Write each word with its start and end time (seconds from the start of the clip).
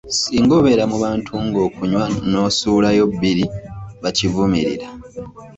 Singa 0.17 0.53
obeera 0.59 0.83
mu 0.91 0.97
bantu 1.05 1.31
ng'okunywa 1.45 2.03
n'osulayo 2.29 3.03
bbiri 3.13 3.45
bakivumirira. 4.03 4.87